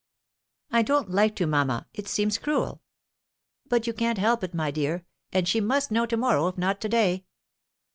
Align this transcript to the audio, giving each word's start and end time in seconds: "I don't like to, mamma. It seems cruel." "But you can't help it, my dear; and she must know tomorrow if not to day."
"I 0.71 0.81
don't 0.81 1.11
like 1.11 1.35
to, 1.35 1.45
mamma. 1.45 1.85
It 1.93 2.07
seems 2.07 2.39
cruel." 2.39 2.81
"But 3.67 3.85
you 3.85 3.93
can't 3.93 4.17
help 4.17 4.43
it, 4.43 4.51
my 4.51 4.71
dear; 4.71 5.05
and 5.31 5.47
she 5.47 5.61
must 5.61 5.91
know 5.91 6.07
tomorrow 6.07 6.47
if 6.47 6.57
not 6.57 6.81
to 6.81 6.89
day." 6.89 7.25